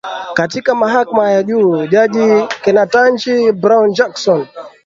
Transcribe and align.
katika 0.33 0.75
mahakama 0.75 1.31
ya 1.31 1.43
juu 1.43 1.87
jaji 1.87 2.47
Ketanji 2.63 3.51
Brown 3.51 3.93
Jackson 3.93 4.47